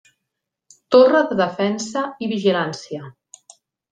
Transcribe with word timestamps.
Torre 0.95 1.19
de 1.33 1.37
defensa 1.41 2.03
i 2.27 2.29
vigilància. 2.33 3.13